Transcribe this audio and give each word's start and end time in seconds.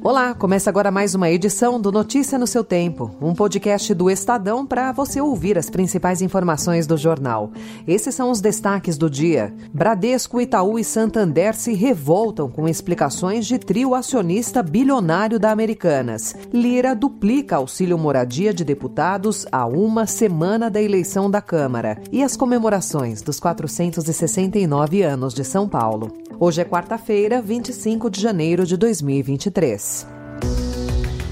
Olá, 0.00 0.32
começa 0.32 0.70
agora 0.70 0.92
mais 0.92 1.16
uma 1.16 1.28
edição 1.28 1.80
do 1.80 1.90
Notícia 1.90 2.38
no 2.38 2.46
seu 2.46 2.62
Tempo, 2.62 3.10
um 3.20 3.34
podcast 3.34 3.92
do 3.92 4.08
Estadão 4.08 4.64
para 4.64 4.92
você 4.92 5.20
ouvir 5.20 5.58
as 5.58 5.68
principais 5.68 6.22
informações 6.22 6.86
do 6.86 6.96
jornal. 6.96 7.50
Esses 7.86 8.14
são 8.14 8.30
os 8.30 8.40
destaques 8.40 8.96
do 8.96 9.10
dia. 9.10 9.52
Bradesco, 9.74 10.40
Itaú 10.40 10.78
e 10.78 10.84
Santander 10.84 11.52
se 11.52 11.74
revoltam 11.74 12.48
com 12.48 12.68
explicações 12.68 13.44
de 13.44 13.58
trio 13.58 13.92
acionista 13.92 14.62
bilionário 14.62 15.38
da 15.38 15.50
Americanas. 15.50 16.32
Lira 16.52 16.94
duplica 16.94 17.56
auxílio 17.56 17.98
moradia 17.98 18.54
de 18.54 18.64
deputados 18.64 19.46
a 19.50 19.66
uma 19.66 20.06
semana 20.06 20.70
da 20.70 20.80
eleição 20.80 21.28
da 21.28 21.42
Câmara. 21.42 22.00
E 22.12 22.22
as 22.22 22.36
comemorações 22.36 23.20
dos 23.20 23.40
469 23.40 25.02
anos 25.02 25.34
de 25.34 25.44
São 25.44 25.68
Paulo. 25.68 26.12
Hoje 26.40 26.60
é 26.60 26.64
quarta-feira, 26.64 27.42
25 27.42 28.08
de 28.08 28.20
janeiro 28.20 28.64
de 28.64 28.76
2023. 28.76 29.97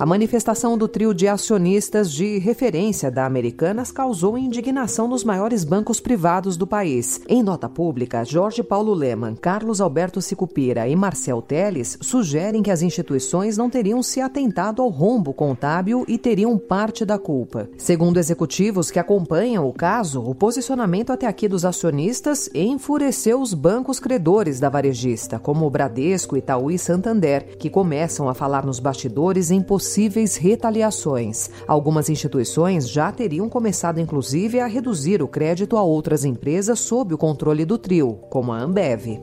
A 0.00 0.06
manifestação 0.06 0.78
do 0.78 0.86
trio 0.86 1.12
de 1.12 1.26
acionistas 1.26 2.12
de 2.12 2.38
referência 2.38 3.10
da 3.10 3.26
Americanas 3.26 3.90
causou 3.90 4.38
indignação 4.38 5.08
nos 5.08 5.24
maiores 5.24 5.64
bancos 5.64 5.98
privados 5.98 6.56
do 6.56 6.68
país. 6.68 7.20
Em 7.28 7.42
nota 7.42 7.68
pública, 7.68 8.24
Jorge 8.24 8.62
Paulo 8.62 8.94
Leman, 8.94 9.34
Carlos 9.34 9.80
Alberto 9.80 10.22
Sicupira 10.22 10.86
e 10.86 10.94
Marcel 10.94 11.42
Teles 11.42 11.98
sugerem 12.00 12.62
que 12.62 12.70
as 12.70 12.80
instituições 12.80 13.56
não 13.56 13.68
teriam 13.68 14.00
se 14.00 14.20
atentado 14.20 14.82
ao 14.82 14.88
rombo 14.88 15.34
contábil 15.34 16.04
e 16.06 16.16
teriam 16.16 16.56
parte 16.56 17.04
da 17.04 17.18
culpa. 17.18 17.68
Segundo 17.76 18.18
executivos 18.18 18.92
que 18.92 19.00
acompanham 19.00 19.66
o 19.66 19.72
caso, 19.72 20.22
o 20.22 20.32
posicionamento 20.32 21.10
até 21.10 21.26
aqui 21.26 21.48
dos 21.48 21.64
acionistas 21.64 22.48
enfureceu 22.54 23.40
os 23.40 23.52
bancos 23.52 23.98
credores 23.98 24.60
da 24.60 24.68
varejista, 24.68 25.40
como 25.40 25.66
o 25.66 25.70
Bradesco, 25.70 26.36
Itaú 26.36 26.70
e 26.70 26.78
Santander, 26.78 27.56
que 27.58 27.68
começam 27.68 28.28
a 28.28 28.34
falar 28.34 28.64
nos 28.64 28.78
bastidores 28.78 29.50
em 29.50 29.60
possíveis 29.88 30.36
retaliações. 30.36 31.48
Algumas 31.66 32.10
instituições 32.10 32.86
já 32.86 33.10
teriam 33.10 33.48
começado, 33.48 33.98
inclusive, 33.98 34.60
a 34.60 34.66
reduzir 34.66 35.22
o 35.22 35.26
crédito 35.26 35.78
a 35.78 35.82
outras 35.82 36.26
empresas 36.26 36.78
sob 36.78 37.14
o 37.14 37.18
controle 37.18 37.64
do 37.64 37.78
trio, 37.78 38.18
como 38.28 38.52
a 38.52 38.60
Ambev. 38.60 39.18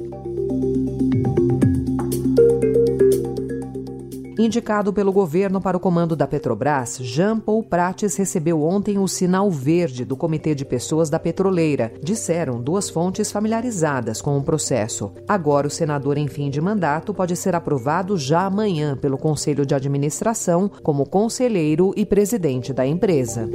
Indicado 4.38 4.92
pelo 4.92 5.14
governo 5.14 5.62
para 5.62 5.78
o 5.78 5.80
comando 5.80 6.14
da 6.14 6.28
Petrobras, 6.28 6.98
Jean 7.00 7.40
Paul 7.40 7.64
Prates 7.64 8.18
recebeu 8.18 8.62
ontem 8.64 8.98
o 8.98 9.08
sinal 9.08 9.50
verde 9.50 10.04
do 10.04 10.18
Comitê 10.18 10.54
de 10.54 10.66
Pessoas 10.66 11.10
da 11.10 11.18
Petroleira, 11.18 11.94
disseram 12.04 12.62
duas 12.62 12.90
fontes 12.90 13.32
familiarizadas 13.32 14.22
com 14.22 14.38
o 14.38 14.44
processo. 14.44 15.12
Agora, 15.26 15.68
o 15.68 15.72
senador 15.72 16.18
em 16.18 16.28
fim 16.28 16.50
de 16.50 16.60
mandato 16.60 17.14
pode 17.14 17.36
ser 17.38 17.56
aprovado 17.56 18.18
já 18.18 18.46
amanhã 18.46 18.98
pelo 18.98 19.18
Conselho 19.18 19.66
de 19.66 19.74
Administração 19.74 20.70
como 20.84 21.06
conselheiro 21.06 21.94
e 21.96 22.06
presidente 22.06 22.74
da 22.74 22.86
empresa. 22.86 23.50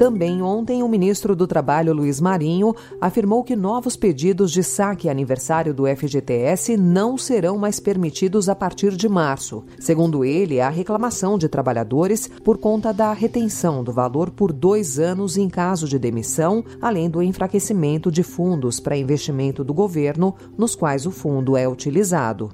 Também 0.00 0.40
ontem, 0.40 0.82
o 0.82 0.88
ministro 0.88 1.36
do 1.36 1.46
Trabalho, 1.46 1.92
Luiz 1.92 2.22
Marinho, 2.22 2.74
afirmou 2.98 3.44
que 3.44 3.54
novos 3.54 3.96
pedidos 3.96 4.50
de 4.50 4.64
saque 4.64 5.10
aniversário 5.10 5.74
do 5.74 5.84
FGTS 5.86 6.74
não 6.74 7.18
serão 7.18 7.58
mais 7.58 7.78
permitidos 7.78 8.48
a 8.48 8.54
partir 8.54 8.96
de 8.96 9.06
março. 9.10 9.62
Segundo 9.78 10.24
ele, 10.24 10.58
há 10.58 10.70
reclamação 10.70 11.36
de 11.36 11.50
trabalhadores 11.50 12.28
por 12.42 12.56
conta 12.56 12.94
da 12.94 13.12
retenção 13.12 13.84
do 13.84 13.92
valor 13.92 14.30
por 14.30 14.54
dois 14.54 14.98
anos 14.98 15.36
em 15.36 15.50
caso 15.50 15.86
de 15.86 15.98
demissão, 15.98 16.64
além 16.80 17.10
do 17.10 17.22
enfraquecimento 17.22 18.10
de 18.10 18.22
fundos 18.22 18.80
para 18.80 18.96
investimento 18.96 19.62
do 19.62 19.74
governo, 19.74 20.34
nos 20.56 20.74
quais 20.74 21.04
o 21.04 21.10
fundo 21.10 21.58
é 21.58 21.68
utilizado. 21.68 22.50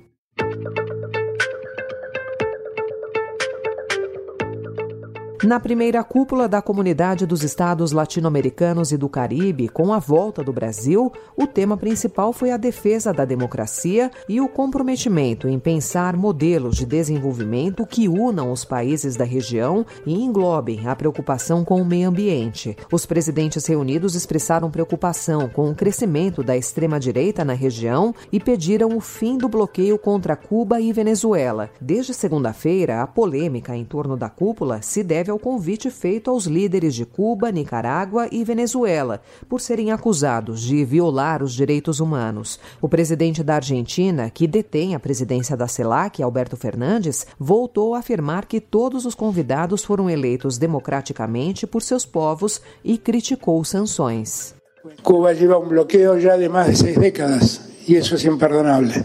Na 5.43 5.61
primeira 5.61 6.03
cúpula 6.03 6.49
da 6.49 6.63
Comunidade 6.63 7.27
dos 7.27 7.43
Estados 7.43 7.93
Latino-Americanos 7.93 8.91
e 8.91 8.97
do 8.97 9.07
Caribe, 9.07 9.69
com 9.69 9.93
a 9.93 9.99
volta 9.99 10.43
do 10.43 10.51
Brasil, 10.51 11.13
o 11.37 11.47
tema 11.47 11.77
principal 11.77 12.33
foi 12.33 12.51
a 12.51 12.57
defesa 12.57 13.13
da 13.13 13.25
democracia 13.25 14.11
e 14.27 14.41
o 14.41 14.49
comprometimento 14.49 15.47
em 15.47 15.59
pensar 15.59 16.17
modelos 16.17 16.77
de 16.77 16.87
desenvolvimento 16.87 17.87
que 17.87 18.09
unam 18.09 18.51
os 18.51 18.65
países 18.65 19.15
da 19.15 19.25
região 19.25 19.85
e 20.07 20.15
englobem 20.15 20.89
a 20.89 20.97
preocupação 20.97 21.67
com 21.67 21.83
o 21.83 21.85
meio 21.85 22.09
ambiente. 22.09 22.75
Os 22.91 23.05
presidentes 23.05 23.67
reunidos 23.67 24.15
expressaram 24.15 24.71
preocupação 24.71 25.51
com 25.51 25.71
o 25.71 25.75
crescimento 25.75 26.43
da 26.43 26.57
extrema-direita 26.57 27.45
na 27.45 27.53
região 27.53 28.15
e 28.33 28.41
pediram 28.41 28.97
o 28.97 29.01
fim 29.03 29.37
do 29.37 29.51
bloqueio 29.51 29.99
contra 29.99 30.35
Cuba 30.35 30.81
e 30.81 30.95
Venezuela. 30.95 31.71
Desde 31.79 32.15
segunda-feira, 32.15 33.03
a 33.03 33.07
polêmica 33.07 33.77
em 33.77 33.85
torno 33.85 34.17
da 34.17 34.31
cúpula 34.31 34.81
se 34.81 35.05
deve 35.05 35.26
ao 35.31 35.39
convite 35.39 35.91
feito 35.91 36.31
aos 36.31 36.45
líderes 36.47 36.95
de 36.95 37.05
Cuba, 37.05 37.51
Nicarágua 37.51 38.29
e 38.31 38.45
Venezuela, 38.45 39.21
por 39.49 39.61
serem 39.61 39.91
acusados 39.93 40.61
de 40.61 40.85
violar 40.85 41.43
os 41.43 41.53
direitos 41.53 42.01
humanos. 42.01 42.59
O 42.81 42.89
presidente 42.89 43.43
da 43.43 43.57
Argentina, 43.57 44.31
que 44.31 44.47
detém 44.47 44.95
a 44.95 45.01
presidência 45.01 45.57
da 45.57 45.69
CELAC, 45.69 46.23
Alberto 46.23 46.57
Fernandes, 46.57 47.27
voltou 47.39 47.95
a 47.95 47.99
afirmar 47.99 48.47
que 48.47 48.61
todos 48.61 49.05
os 49.05 49.15
convidados 49.15 49.85
foram 49.85 50.09
eleitos 50.09 50.59
democraticamente 50.59 51.67
por 51.67 51.83
seus 51.83 52.07
povos 52.07 52.61
e 52.85 52.99
criticou 52.99 53.65
sanções. 53.65 54.55
Cuba 55.03 55.33
lleva 55.33 55.59
um 55.59 55.69
bloqueio 55.69 56.21
já 56.21 56.37
de 56.37 56.49
mais 56.49 56.71
de 56.71 56.77
seis 56.79 56.97
décadas 56.97 57.61
e 57.87 57.97
isso 57.97 58.15
é 58.15 58.31
imperdonável. 58.31 59.05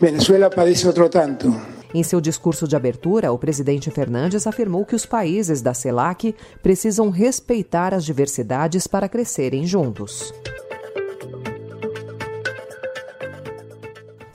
Venezuela 0.00 0.50
padece 0.50 0.86
outro 0.86 1.08
tanto. 1.08 1.77
Em 1.94 2.02
seu 2.02 2.20
discurso 2.20 2.68
de 2.68 2.76
abertura, 2.76 3.32
o 3.32 3.38
presidente 3.38 3.90
Fernandes 3.90 4.46
afirmou 4.46 4.84
que 4.84 4.94
os 4.94 5.06
países 5.06 5.62
da 5.62 5.72
CELAC 5.72 6.34
precisam 6.62 7.08
respeitar 7.08 7.94
as 7.94 8.04
diversidades 8.04 8.86
para 8.86 9.08
crescerem 9.08 9.66
juntos. 9.66 10.32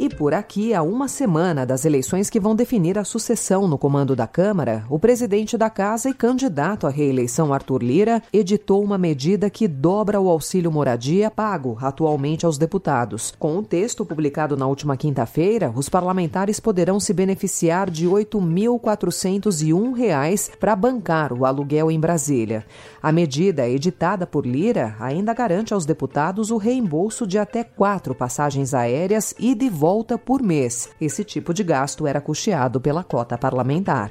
E 0.04 0.10
por 0.10 0.34
aqui, 0.34 0.74
a 0.74 0.82
uma 0.82 1.08
semana 1.08 1.66
das 1.66 1.86
eleições 1.86 2.30
que 2.30 2.38
vão 2.38 2.54
definir 2.54 3.00
a 3.00 3.06
sucessão 3.06 3.70
no 3.70 3.78
comando 3.78 4.18
da 4.18 4.28
Câmara, 4.28 4.84
o 4.90 5.00
presidente 5.00 5.58
da 5.58 5.70
Casa 5.70 6.10
e 6.10 6.14
candidato 6.14 6.86
à 6.86 6.90
reeleição 6.90 7.54
Arthur 7.54 7.82
Lira 7.82 8.22
editou 8.34 8.84
uma 8.84 8.98
medida 8.98 9.50
que 9.50 9.66
dobra 9.66 10.20
o 10.20 10.28
auxílio 10.28 10.70
moradia 10.70 11.32
pago 11.32 11.78
atualmente 11.80 12.46
aos 12.46 12.58
deputados. 12.58 13.34
Com 13.40 13.60
o 13.60 13.64
texto 13.64 14.06
publicado 14.06 14.58
na 14.58 14.68
última 14.68 14.98
quinta-feira, 14.98 15.72
os 15.74 15.88
parlamentares 15.88 16.60
poderão 16.60 17.00
se 17.00 17.14
beneficiar 17.14 17.90
de 17.90 18.06
R$ 18.06 18.26
8.401 18.26 20.58
para 20.60 20.76
bancar 20.76 21.32
o 21.32 21.46
aluguel 21.46 21.90
em 21.90 21.98
Brasília. 21.98 22.66
A 23.02 23.10
medida, 23.10 23.70
editada 23.70 24.28
por 24.28 24.46
Lira, 24.46 24.98
ainda 25.00 25.34
garante 25.34 25.74
aos 25.74 25.86
deputados 25.86 26.52
o 26.52 26.58
reembolso 26.58 27.26
de 27.26 27.38
até 27.38 27.64
quatro 27.64 28.14
passagens 28.14 28.74
aéreas 28.74 29.34
e 29.40 29.56
de 29.56 29.70
volta 29.70 29.93
volta 29.94 30.18
por 30.18 30.42
mês. 30.42 30.90
Esse 31.00 31.24
tipo 31.24 31.54
de 31.54 31.64
gasto 31.64 32.08
era 32.08 32.20
custeado 32.20 32.82
pela 32.82 33.04
cota 33.04 33.38
parlamentar. 33.38 34.10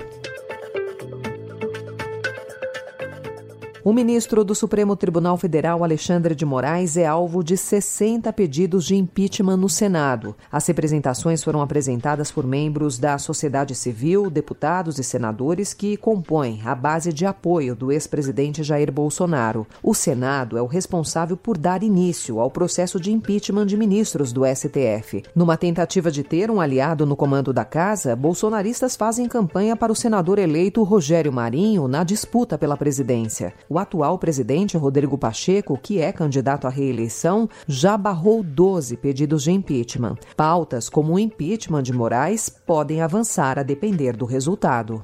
O 3.84 3.92
ministro 3.92 4.44
do 4.44 4.54
Supremo 4.54 4.94
Tribunal 4.94 5.36
Federal, 5.36 5.82
Alexandre 5.82 6.36
de 6.36 6.44
Moraes, 6.44 6.96
é 6.96 7.04
alvo 7.04 7.42
de 7.42 7.56
60 7.56 8.32
pedidos 8.32 8.84
de 8.84 8.94
impeachment 8.94 9.56
no 9.56 9.68
Senado. 9.68 10.36
As 10.52 10.64
representações 10.68 11.42
foram 11.42 11.60
apresentadas 11.60 12.30
por 12.30 12.46
membros 12.46 12.96
da 12.96 13.18
sociedade 13.18 13.74
civil, 13.74 14.30
deputados 14.30 15.00
e 15.00 15.02
senadores 15.02 15.74
que 15.74 15.96
compõem 15.96 16.62
a 16.64 16.76
base 16.76 17.12
de 17.12 17.26
apoio 17.26 17.74
do 17.74 17.90
ex-presidente 17.90 18.62
Jair 18.62 18.92
Bolsonaro. 18.92 19.66
O 19.82 19.94
Senado 19.94 20.56
é 20.56 20.62
o 20.62 20.66
responsável 20.66 21.36
por 21.36 21.58
dar 21.58 21.82
início 21.82 22.38
ao 22.38 22.52
processo 22.52 23.00
de 23.00 23.10
impeachment 23.10 23.66
de 23.66 23.76
ministros 23.76 24.32
do 24.32 24.42
STF. 24.46 25.24
Numa 25.34 25.56
tentativa 25.56 26.08
de 26.08 26.22
ter 26.22 26.52
um 26.52 26.60
aliado 26.60 27.04
no 27.04 27.16
comando 27.16 27.52
da 27.52 27.64
casa, 27.64 28.14
bolsonaristas 28.14 28.94
fazem 28.94 29.26
campanha 29.26 29.74
para 29.74 29.90
o 29.90 29.96
senador 29.96 30.38
eleito 30.38 30.84
Rogério 30.84 31.32
Marinho 31.32 31.88
na 31.88 32.04
disputa 32.04 32.56
pela 32.56 32.76
presidência. 32.76 33.52
O 33.72 33.78
atual 33.78 34.18
presidente, 34.18 34.76
Rodrigo 34.76 35.16
Pacheco, 35.16 35.78
que 35.82 35.98
é 35.98 36.12
candidato 36.12 36.66
à 36.66 36.70
reeleição, 36.70 37.48
já 37.66 37.96
barrou 37.96 38.42
12 38.42 38.98
pedidos 38.98 39.44
de 39.44 39.50
impeachment. 39.50 40.16
Pautas 40.36 40.90
como 40.90 41.14
o 41.14 41.18
impeachment 41.18 41.82
de 41.82 41.90
Moraes 41.90 42.50
podem 42.50 43.00
avançar 43.00 43.58
a 43.58 43.62
depender 43.62 44.14
do 44.14 44.26
resultado. 44.26 45.02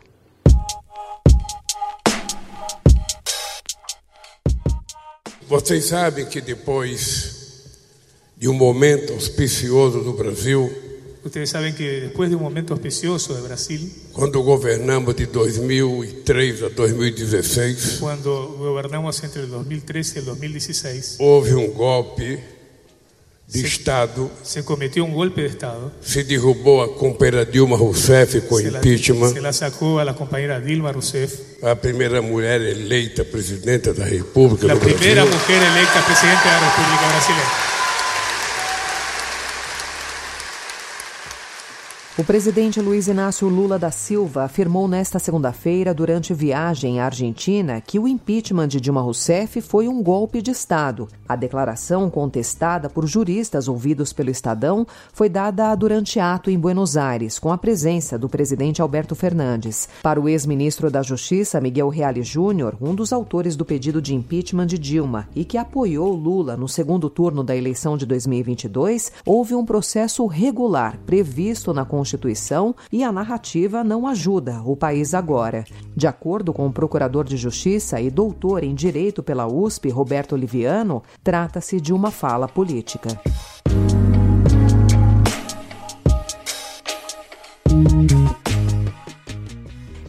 Vocês 5.48 5.86
sabem 5.86 6.26
que 6.26 6.42
depois 6.42 7.62
de 8.36 8.50
um 8.50 8.52
momento 8.52 9.14
auspicioso 9.14 10.00
no 10.00 10.12
Brasil, 10.12 10.70
Ustedes 11.24 11.50
saben 11.50 11.74
que 11.74 12.00
después 12.02 12.30
de 12.30 12.36
un 12.36 12.42
momento 12.42 12.72
auspicioso 12.74 13.34
de 13.34 13.42
Brasil, 13.42 13.92
quando 14.12 14.40
governamos 14.40 15.16
de 15.16 15.26
2003 15.26 16.62
a 16.62 16.68
2016, 16.70 17.96
cuando 18.00 18.54
gobernamos 18.58 19.22
entre 19.24 19.42
el 19.42 19.50
2013 19.50 20.14
y 20.14 20.18
el 20.20 20.24
2016, 20.26 21.16
houve 21.18 21.54
um 21.54 21.72
golpe 21.72 22.38
de 23.48 23.60
Estado, 23.62 24.30
se 24.42 24.62
cometió 24.62 25.04
un 25.04 25.14
golpe 25.14 25.40
de 25.42 25.48
Estado. 25.48 25.90
se 26.02 26.22
derrubou 26.22 26.82
a 26.82 26.94
companheira 26.96 27.44
Dilma 27.46 27.76
Rousseff 27.76 28.46
com 28.46 28.58
Se 28.58 28.70
la, 28.70 28.78
impeachment, 28.78 29.32
se 29.32 29.40
la 29.40 29.52
sacó 29.52 29.98
a 29.98 30.04
la 30.04 30.14
compañera 30.14 30.60
Dilma 30.60 30.92
Rousseff, 30.92 31.62
a 31.64 31.74
primeira 31.74 32.20
mulher 32.22 32.60
eleita 32.60 33.24
presidenta 33.24 33.92
da 33.92 34.04
República 34.04 34.66
la 34.66 34.74
do 34.74 34.80
primera 34.80 35.24
Brasil. 35.24 35.32
mujer 35.40 35.62
electa 35.62 36.04
presidenta 36.06 36.44
de 36.44 36.50
la 36.50 36.60
República 36.70 37.08
Brasileña. 37.08 37.67
O 42.18 42.24
presidente 42.24 42.80
Luiz 42.80 43.06
Inácio 43.06 43.46
Lula 43.46 43.78
da 43.78 43.92
Silva 43.92 44.42
afirmou 44.42 44.88
nesta 44.88 45.20
segunda-feira, 45.20 45.94
durante 45.94 46.34
viagem 46.34 46.98
à 46.98 47.04
Argentina, 47.04 47.80
que 47.80 47.96
o 47.96 48.08
impeachment 48.08 48.66
de 48.66 48.80
Dilma 48.80 49.00
Rousseff 49.00 49.60
foi 49.60 49.86
um 49.86 50.02
golpe 50.02 50.42
de 50.42 50.50
Estado. 50.50 51.06
A 51.28 51.36
declaração, 51.36 52.10
contestada 52.10 52.90
por 52.90 53.06
juristas 53.06 53.68
ouvidos 53.68 54.12
pelo 54.12 54.30
Estadão, 54.30 54.84
foi 55.12 55.28
dada 55.28 55.72
durante 55.76 56.18
ato 56.18 56.50
em 56.50 56.58
Buenos 56.58 56.96
Aires, 56.96 57.38
com 57.38 57.52
a 57.52 57.56
presença 57.56 58.18
do 58.18 58.28
presidente 58.28 58.82
Alberto 58.82 59.14
Fernandes. 59.14 59.88
Para 60.02 60.20
o 60.20 60.28
ex-ministro 60.28 60.90
da 60.90 61.02
Justiça, 61.02 61.60
Miguel 61.60 61.88
Reale 61.88 62.24
Júnior, 62.24 62.76
um 62.80 62.96
dos 62.96 63.12
autores 63.12 63.54
do 63.54 63.64
pedido 63.64 64.02
de 64.02 64.12
impeachment 64.12 64.66
de 64.66 64.76
Dilma 64.76 65.28
e 65.36 65.44
que 65.44 65.56
apoiou 65.56 66.16
Lula 66.16 66.56
no 66.56 66.68
segundo 66.68 67.08
turno 67.08 67.44
da 67.44 67.54
eleição 67.54 67.96
de 67.96 68.04
2022, 68.04 69.12
houve 69.24 69.54
um 69.54 69.64
processo 69.64 70.26
regular 70.26 70.98
previsto 71.06 71.72
na 71.72 71.84
Constituição 71.84 72.07
e 72.90 73.04
a 73.04 73.12
narrativa 73.12 73.84
não 73.84 74.06
ajuda 74.06 74.62
o 74.64 74.76
país 74.76 75.12
agora. 75.12 75.64
De 75.94 76.06
acordo 76.06 76.52
com 76.52 76.66
o 76.66 76.72
procurador 76.72 77.24
de 77.24 77.36
Justiça 77.36 78.00
e 78.00 78.10
doutor 78.10 78.64
em 78.64 78.74
Direito 78.74 79.22
pela 79.22 79.46
USP, 79.46 79.90
Roberto 79.90 80.32
Oliviano, 80.32 81.02
trata-se 81.22 81.80
de 81.80 81.92
uma 81.92 82.10
fala 82.10 82.48
política. 82.48 83.08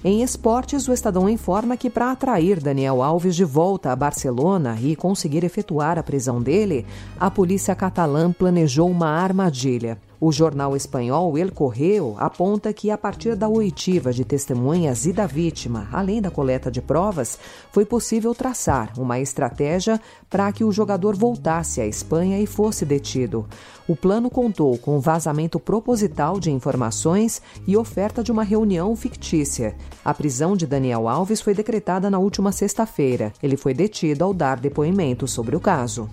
Em 0.02 0.24
esportes, 0.24 0.88
o 0.88 0.94
Estadão 0.94 1.28
informa 1.28 1.76
que 1.76 1.90
para 1.90 2.12
atrair 2.12 2.62
Daniel 2.62 3.04
Alves 3.04 3.36
de 3.36 3.44
volta 3.44 3.92
a 3.92 3.96
Barcelona 3.96 4.78
e 4.82 4.96
conseguir 4.96 5.44
efetuar 5.44 6.00
a 6.00 6.04
prisão 6.04 6.42
dele, 6.42 6.86
a 7.20 7.30
polícia 7.30 7.76
catalã 7.76 8.32
planejou 8.32 8.90
uma 8.90 9.10
armadilha. 9.10 10.00
O 10.22 10.34
jornal 10.34 10.76
espanhol 10.76 11.38
El 11.38 11.50
Correo 11.50 12.14
aponta 12.18 12.74
que, 12.74 12.92
a 12.92 12.98
partir 12.98 13.38
da 13.38 13.48
oitiva 13.48 14.12
de 14.12 14.26
testemunhas 14.26 15.06
e 15.06 15.14
da 15.14 15.26
vítima, 15.26 15.88
além 15.94 16.22
da 16.22 16.30
coleta 16.30 16.70
de 16.70 16.82
provas, 16.82 17.40
foi 17.72 17.86
possível 17.86 18.36
traçar 18.36 18.92
uma 18.98 19.18
estratégia 19.18 20.00
para 20.30 20.52
que 20.52 20.66
o 20.66 20.74
jogador 20.74 21.16
voltasse 21.16 21.80
à 21.80 21.88
Espanha 21.88 22.38
e 22.38 22.46
fosse 22.46 22.86
detido. 22.86 23.48
O 23.88 23.96
plano 23.96 24.30
contou 24.30 24.78
com 24.78 25.00
vazamento 25.00 25.58
proposital 25.58 26.38
de 26.38 26.52
informações 26.52 27.42
e 27.66 27.78
oferta 27.78 28.22
de 28.22 28.30
uma 28.30 28.44
reunião 28.44 28.94
fictícia. 28.98 29.74
A 30.04 30.14
prisão 30.14 30.58
de 30.58 30.68
Daniel 30.68 31.08
Alves 31.08 31.40
foi 31.40 31.54
decretada 31.54 32.10
na 32.10 32.20
última 32.20 32.52
sexta-feira. 32.52 33.32
Ele 33.42 33.56
foi 33.56 33.74
detido 33.74 34.26
ao 34.26 34.34
dar 34.34 34.60
depoimento 34.60 35.30
sobre 35.30 35.56
o 35.56 35.62
caso. 35.62 36.10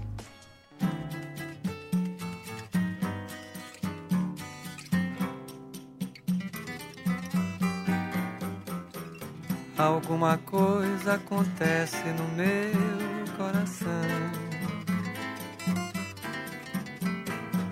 Alguma 9.79 10.39
coisa 10.39 11.15
acontece 11.15 12.03
no 12.19 12.29
meu 12.35 13.37
coração. 13.37 13.87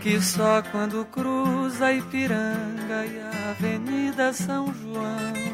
Que 0.01 0.21
só 0.21 0.61
quando 0.71 1.07
cruza 1.07 1.93
Ipiranga 1.95 3.07
e 3.07 3.21
a 3.21 3.51
Avenida 3.51 4.35
São 4.35 4.67
João. 4.75 5.54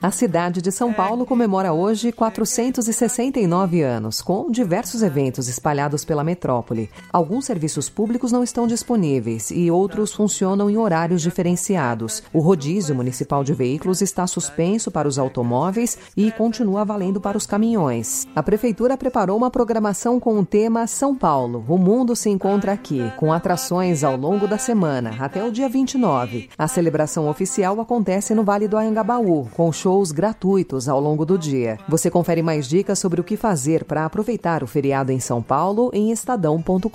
A 0.00 0.10
cidade 0.10 0.60
de 0.60 0.70
São 0.70 0.92
Paulo 0.92 1.24
comemora 1.24 1.72
hoje 1.72 2.12
469 2.12 3.80
anos, 3.80 4.20
com 4.20 4.50
diversos 4.50 5.02
eventos 5.02 5.48
espalhados 5.48 6.04
pela 6.04 6.22
metrópole. 6.22 6.90
Alguns 7.10 7.46
serviços 7.46 7.88
públicos 7.88 8.30
não 8.30 8.44
estão 8.44 8.66
disponíveis 8.66 9.50
e 9.50 9.70
outros 9.70 10.12
funcionam 10.12 10.68
em 10.68 10.76
horários 10.76 11.22
diferenciados. 11.22 12.22
O 12.30 12.40
rodízio 12.40 12.94
municipal 12.94 13.42
de 13.42 13.54
veículos 13.54 14.02
está 14.02 14.26
suspenso 14.26 14.90
para 14.90 15.08
os 15.08 15.18
automóveis 15.18 15.96
e 16.14 16.30
continua 16.30 16.84
valendo 16.84 17.18
para 17.18 17.38
os 17.38 17.46
caminhões. 17.46 18.26
A 18.36 18.42
prefeitura 18.42 18.98
preparou 18.98 19.36
uma 19.36 19.50
programação 19.50 20.20
com 20.20 20.38
o 20.38 20.44
tema 20.44 20.86
São 20.86 21.14
Paulo, 21.16 21.64
o 21.66 21.78
mundo 21.78 22.14
se 22.14 22.28
encontra 22.28 22.72
aqui, 22.72 23.10
com 23.16 23.32
atrações 23.32 24.04
ao 24.04 24.16
longo 24.16 24.46
da 24.46 24.58
semana, 24.58 25.16
até 25.18 25.42
o 25.42 25.50
dia 25.50 25.68
29. 25.70 26.50
A 26.58 26.68
celebração 26.68 27.28
oficial 27.28 27.80
acontece 27.80 28.34
no 28.34 28.44
Vale 28.44 28.68
do 28.68 28.76
Anhangabaú, 28.76 29.48
com 29.54 29.72
shows 29.86 30.10
gratuitos 30.10 30.88
ao 30.88 31.00
longo 31.00 31.24
do 31.24 31.38
dia. 31.38 31.78
Você 31.88 32.10
confere 32.10 32.42
mais 32.42 32.66
dicas 32.66 32.98
sobre 32.98 33.20
o 33.20 33.24
que 33.24 33.36
fazer 33.36 33.84
para 33.84 34.04
aproveitar 34.04 34.64
o 34.64 34.66
feriado 34.66 35.12
em 35.12 35.20
São 35.20 35.40
Paulo 35.40 35.92
em 35.94 36.10
estadão.com.br. 36.10 36.90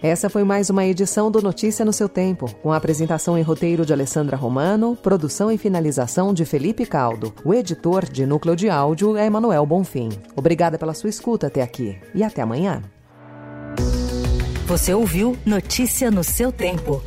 Essa 0.00 0.30
foi 0.30 0.44
mais 0.44 0.70
uma 0.70 0.84
edição 0.84 1.28
do 1.28 1.42
Notícia 1.42 1.84
no 1.84 1.92
seu 1.92 2.08
tempo, 2.08 2.54
com 2.62 2.72
apresentação 2.72 3.36
e 3.36 3.42
roteiro 3.42 3.84
de 3.84 3.92
Alessandra 3.92 4.36
Romano, 4.36 4.94
produção 4.94 5.50
e 5.50 5.58
finalização 5.58 6.32
de 6.32 6.44
Felipe 6.44 6.86
Caldo. 6.86 7.34
O 7.44 7.52
editor 7.52 8.04
de 8.04 8.24
núcleo 8.24 8.54
de 8.54 8.70
áudio 8.70 9.16
é 9.16 9.26
Emanuel 9.26 9.66
Bonfim. 9.66 10.10
Obrigada 10.36 10.78
pela 10.78 10.94
sua 10.94 11.10
escuta 11.10 11.48
até 11.48 11.62
aqui 11.62 11.98
e 12.14 12.22
até 12.22 12.42
amanhã. 12.42 12.80
Você 14.68 14.94
ouviu 14.94 15.36
Notícia 15.44 16.12
no 16.12 16.22
seu 16.22 16.52
tempo. 16.52 17.02